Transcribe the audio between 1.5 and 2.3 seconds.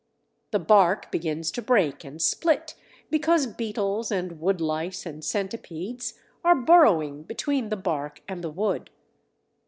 to break and